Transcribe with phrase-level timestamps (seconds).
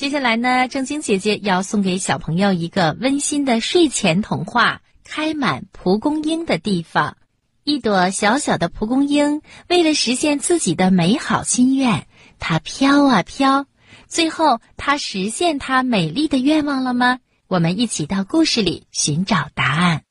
[0.00, 7.18] 接下来呢，正晶姐姐要送给小朋友一个温馨的睡前童话：开满蒲公英的地方。
[7.64, 12.06] 一朵小小的蒲公英，为了实现自己的美好心愿，
[12.38, 13.66] 它飘啊飘。
[14.08, 17.18] 最后，它实现它美丽的愿望了吗？
[17.46, 20.04] 我们一起到故事里寻找答案。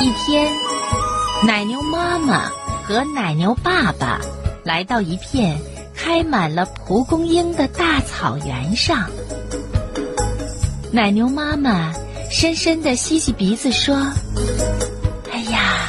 [0.00, 0.54] 一天，
[1.44, 2.48] 奶牛妈妈
[2.84, 4.20] 和奶牛爸爸
[4.62, 5.58] 来到一片
[6.06, 9.10] 开满了蒲公英的大草原上。
[10.92, 11.92] 奶牛妈妈
[12.30, 13.96] 深深地吸吸鼻子说
[15.32, 15.88] ：“哎呀，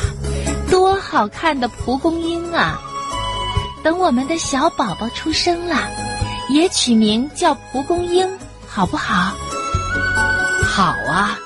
[0.72, 2.82] 多好看的蒲公英啊！
[3.84, 5.88] 等我们的小宝宝出生了，
[6.50, 8.28] 也取名叫蒲公英，
[8.68, 9.36] 好不好
[10.66, 11.38] ？”“好啊。”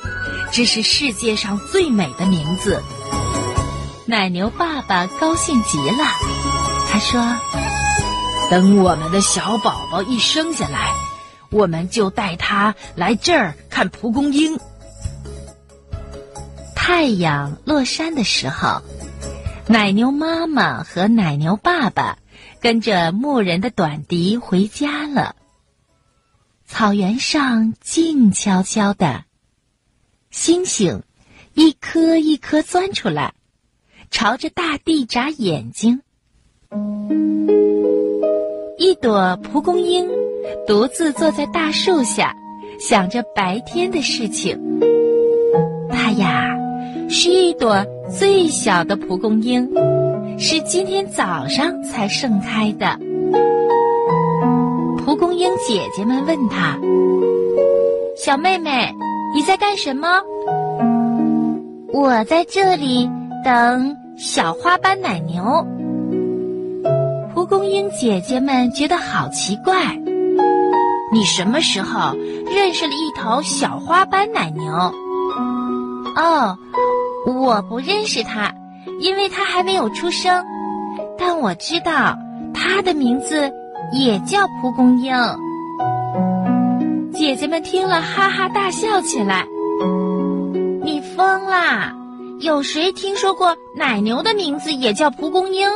[0.50, 2.81] 这是世界上最美的名字，
[4.06, 6.06] 奶牛爸爸高兴极了。
[6.90, 7.22] 他说
[8.52, 10.92] ：“等我们的小宝宝一生下来，
[11.52, 14.59] 我们就带他来这儿看蒲公英。”
[16.75, 18.81] 太阳落山的时候，
[19.67, 22.17] 奶牛妈妈和奶牛爸爸
[22.59, 25.38] 跟着牧人的短笛回家了。
[26.68, 29.23] 草原上静悄悄的。
[30.30, 31.03] 星星
[31.53, 33.34] 一颗一颗钻出来，
[34.09, 36.02] 朝着大地眨眼睛。
[38.82, 40.10] 一朵蒲公英
[40.66, 42.36] 独自坐在大树下，
[42.80, 44.60] 想着白天的事情。
[45.88, 46.58] 它呀，
[47.08, 49.72] 是一朵最小的蒲公英，
[50.40, 52.98] 是今天早上才盛开的。
[55.06, 56.80] 蒲公英姐姐们问它
[58.18, 58.92] ：“小妹妹。”
[59.36, 60.08] 你在干什么？
[61.94, 63.08] 我在这里
[63.46, 65.64] 等小花斑奶牛。
[67.42, 70.00] 蒲公英姐姐们觉得好奇怪，
[71.11, 74.72] 你什么时候认识了一头小花斑奶牛？
[76.16, 76.56] 哦，
[77.25, 78.53] 我不认识它，
[79.00, 80.46] 因为它还没有出生。
[81.18, 82.16] 但我知道
[82.53, 83.52] 它的名字
[83.91, 85.12] 也叫蒲公英。
[87.12, 89.47] 姐姐们听了，哈哈大笑起来。
[90.84, 91.91] 你疯啦！
[92.41, 95.68] 有谁听说过奶牛的名字也叫蒲公英？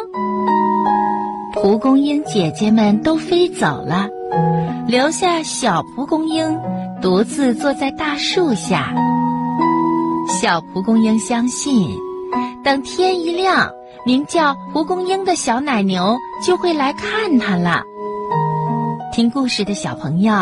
[1.56, 4.08] 蒲公英姐姐们都飞走了，
[4.88, 6.60] 留下小蒲公英
[7.02, 8.94] 独自坐在大树下。
[10.28, 11.90] 小蒲公英相信，
[12.64, 13.70] 等天一亮，
[14.06, 17.82] 名叫蒲公英的小奶牛就会来看它了。
[19.14, 20.34] 听故事的小朋友。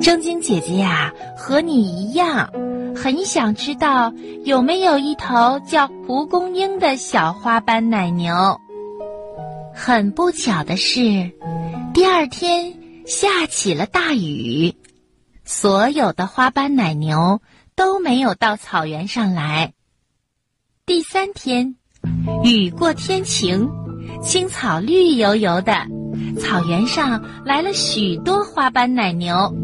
[0.00, 2.48] 正晶姐姐呀，和你一样，
[2.94, 4.12] 很想知道
[4.44, 8.58] 有没有一头叫蒲公英的小花斑奶牛。
[9.78, 11.30] 很不巧的是，
[11.92, 12.72] 第二天
[13.06, 14.74] 下起了大雨，
[15.44, 17.42] 所有的花斑奶牛
[17.76, 19.74] 都没有到草原上来。
[20.86, 21.76] 第三天，
[22.42, 23.68] 雨过天晴，
[24.22, 25.86] 青草绿油油的，
[26.40, 29.54] 草原上来了许多花斑奶牛。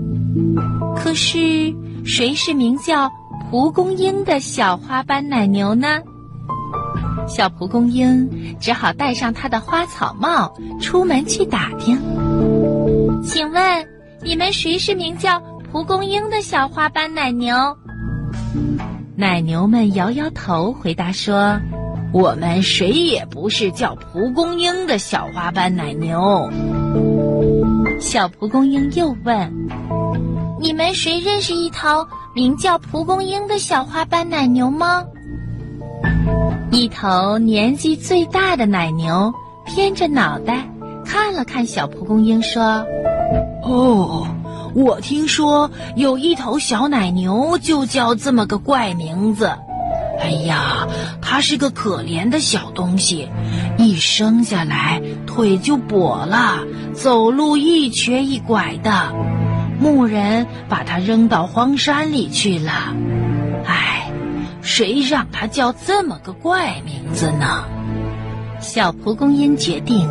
[0.94, 1.74] 可是，
[2.04, 3.10] 谁是名叫
[3.50, 6.00] 蒲公英的小花斑奶牛呢？
[7.26, 11.98] 小蒲公英只好戴上它的花草帽，出门去打听。
[13.24, 13.88] 请问，
[14.22, 15.40] 你们谁是名叫
[15.70, 17.54] 蒲公英的小花斑奶牛？
[19.16, 21.60] 奶牛们摇摇头，回答说
[22.12, 26.50] ：“我们谁也不是叫蒲公英的小花斑奶牛。”
[28.00, 29.52] 小蒲公英又问。
[30.60, 35.04] 你们谁认识一头名叫蒲公英的小花斑奶牛吗？
[36.74, 39.34] 一头年纪最大的奶牛
[39.66, 40.66] 偏着脑袋
[41.04, 42.86] 看了看小蒲公英，说
[43.62, 44.26] ：“哦，
[44.74, 49.52] 我听说有一头小奶牛就叫这么个怪名字。
[50.18, 50.88] 哎呀，
[51.20, 53.28] 它是个可怜的小东西，
[53.76, 56.60] 一生下来腿就跛了，
[56.94, 59.12] 走路一瘸一拐的。”
[59.78, 62.94] 牧人把它扔到荒山里去了，
[64.62, 67.64] 谁让它叫这么个怪名字呢？
[68.60, 70.08] 小蒲公英决定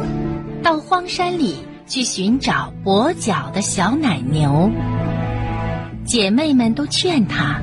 [0.62, 1.56] 到荒山里
[1.88, 4.70] 去寻找跛脚的小奶牛。
[6.04, 7.62] 姐妹们都劝她：“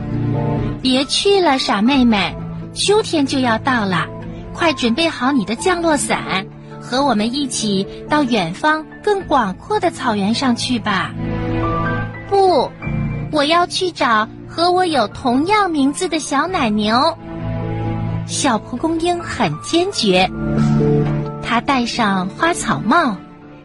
[0.80, 2.34] 别去了，傻妹妹，
[2.72, 4.06] 秋天就要到了，
[4.54, 6.46] 快准备好你的降落伞，
[6.80, 11.12] 和我们一起到远方更广阔的草原上去吧。”
[12.30, 12.70] 不，
[13.30, 14.26] 我要去找
[14.58, 17.16] 和我有同样名字的小奶牛。
[18.26, 20.28] 小蒲公英很坚决，
[21.44, 23.16] 它戴上花草帽，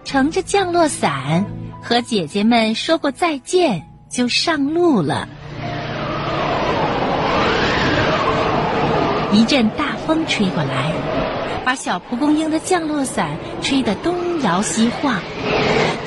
[0.03, 1.43] 乘着降落伞，
[1.81, 5.27] 和姐姐们说过再见，就上路了。
[9.31, 10.93] 一阵大风吹过来，
[11.65, 13.31] 把小蒲公英的降落伞
[13.63, 15.19] 吹得东摇西晃。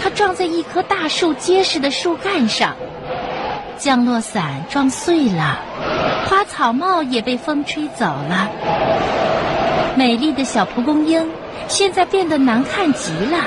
[0.00, 2.76] 它撞在一棵大树结实的树干上，
[3.78, 5.58] 降落伞撞碎了，
[6.26, 8.48] 花草帽也被风吹走了。
[9.96, 11.26] 美丽的小蒲公英
[11.68, 13.38] 现在变得难看极了。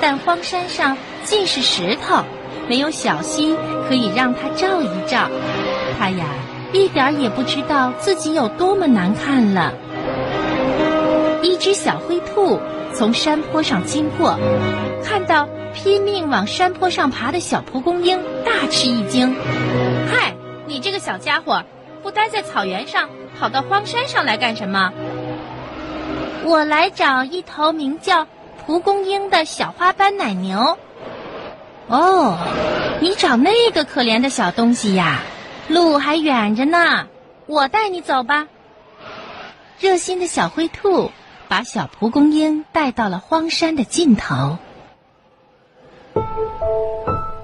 [0.00, 2.22] 但荒山上尽是石头，
[2.68, 3.54] 没有小溪
[3.88, 5.28] 可以让它照一照。
[5.98, 6.24] 它呀。
[6.72, 9.72] 一点也不知道自己有多么难看了。
[11.42, 12.60] 一只小灰兔
[12.94, 14.38] 从山坡上经过，
[15.04, 19.34] 看到拼命往山坡上爬的小蒲公英，大吃一惊
[20.10, 20.34] ：“嗨，
[20.66, 21.62] 你这个小家伙，
[22.02, 23.08] 不待在草原上，
[23.38, 24.92] 跑到荒山上来干什么
[26.44, 28.26] ？”“我来找一头名叫
[28.66, 30.76] 蒲公英的小花斑奶牛。
[31.88, 32.36] ”“哦，
[33.00, 35.20] 你找那个可怜的小东西呀？”
[35.68, 37.06] 路还远着呢，
[37.46, 38.48] 我带你走吧。
[39.78, 41.10] 热心的小灰兔
[41.50, 44.56] 把小蒲公英带到了荒山的尽头。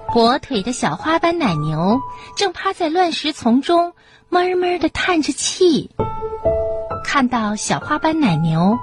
[0.06, 2.00] 跛腿的小花斑奶牛
[2.36, 3.94] 正趴在乱石丛中，
[4.28, 5.90] 闷闷的叹着气。
[7.04, 8.78] 看到小花斑奶牛，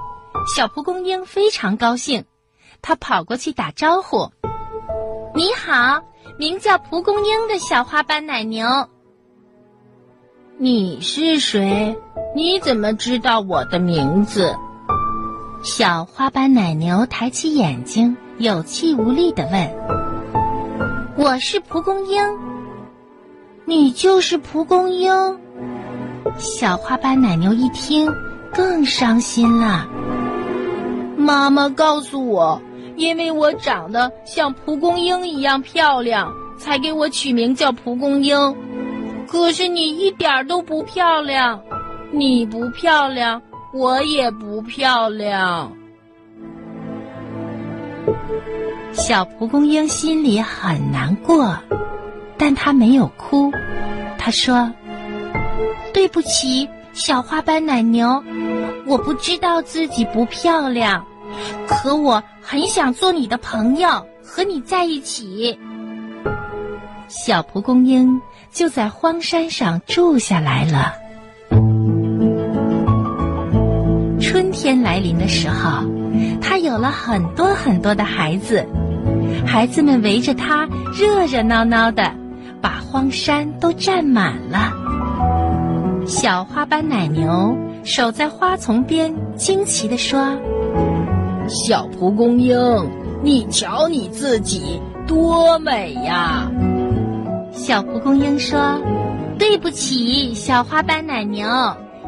[0.53, 2.25] 小蒲公英非常高兴，
[2.81, 4.29] 它跑过去打招呼
[5.33, 6.01] ：“你好，
[6.37, 8.67] 名叫蒲公英的小花斑奶牛。”
[10.59, 11.97] 你是谁？
[12.35, 14.53] 你怎么知道我的名字？
[15.63, 19.71] 小花斑奶牛抬起眼睛，有气无力的问
[21.15, 22.21] ：“我是蒲公英。
[23.63, 25.39] 你就是蒲公英？”
[26.37, 28.13] 小花斑奶牛一听，
[28.53, 29.87] 更伤心了。
[31.15, 32.61] 妈妈告诉我，
[32.97, 38.53] 因为我长得像蒲公英一样漂亮，才给我取名叫蒲公英。
[39.29, 41.61] 可是你一点都不漂亮，
[42.11, 43.41] 你不漂亮，
[43.73, 45.75] 我也不漂亮。
[48.91, 51.57] 小蒲公英心里很难过，
[52.37, 53.51] 但他没有哭。
[54.17, 54.71] 他说
[55.93, 58.23] ：“对不起，小花斑奶牛，
[58.85, 61.05] 我不知道自己不漂亮，
[61.67, 65.59] 可我很想做你的朋友，和你在一起。”
[67.09, 68.21] 小蒲公英。
[68.53, 70.93] 就在荒山上住下来了。
[74.33, 75.83] 春天来临的时候，
[76.41, 78.65] 他有了很多很多的孩子，
[79.45, 82.11] 孩子们围着他热热闹闹的，
[82.59, 84.73] 把荒山都占满了。
[86.07, 90.35] 小花斑奶牛守在花丛边，惊奇地说
[91.47, 92.57] ：“小蒲公英，
[93.21, 96.49] 你瞧你自己多美呀！”
[97.53, 98.81] 小蒲公英说
[99.37, 101.47] ：“对不起，小花斑奶牛，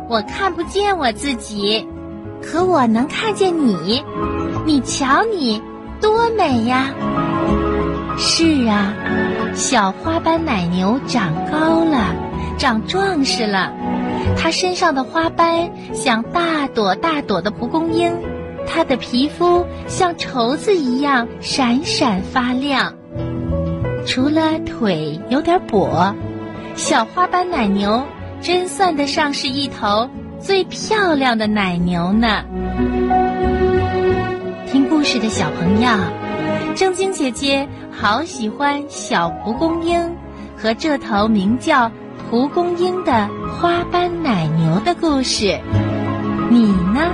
[0.10, 1.88] 我看不见我自己，
[2.45, 4.03] 可我能看见你。
[4.65, 5.62] 你瞧你，
[6.00, 6.94] 多美呀！”
[8.18, 8.94] 是啊，
[9.53, 12.15] 小花斑奶牛长高了，
[12.57, 13.74] 长壮实了，
[14.38, 18.13] 它身上的花斑像大朵大朵的蒲公英，
[18.65, 22.94] 它的皮肤像绸子一样闪闪发亮。
[24.05, 26.13] 除了腿有点跛，
[26.75, 28.03] 小花斑奶牛
[28.41, 30.10] 真算得上是一头
[30.46, 32.44] 最漂亮的奶牛呢。
[34.68, 35.90] 听故事的小朋友，
[36.75, 40.16] 正晶姐姐好喜欢小蒲公英
[40.56, 41.92] 和这头名叫
[42.30, 43.28] 蒲公英的
[43.60, 45.60] 花斑奶牛的故事，
[46.52, 47.12] 你呢？